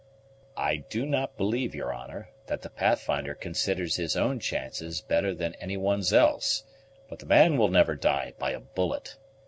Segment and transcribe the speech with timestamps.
[0.57, 5.53] "I do not believe, your honor, that the Pathfinder considers his own chances better than
[5.61, 6.63] any one's else,
[7.07, 9.17] but the man will never die by a bullet.